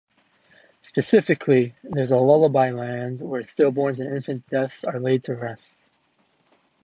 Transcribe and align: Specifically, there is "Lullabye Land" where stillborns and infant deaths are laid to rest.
Specifically, 0.81 1.75
there 1.83 2.01
is 2.01 2.09
"Lullabye 2.11 2.71
Land" 2.75 3.21
where 3.21 3.43
stillborns 3.43 3.99
and 3.99 4.11
infant 4.11 4.47
deaths 4.49 4.83
are 4.83 4.99
laid 4.99 5.25
to 5.25 5.35
rest. 5.35 5.77